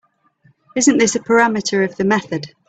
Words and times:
Isn’t 0.75 0.97
this 0.97 1.13
a 1.13 1.19
parameter 1.19 1.85
of 1.85 1.95
the 1.95 2.03
method? 2.03 2.55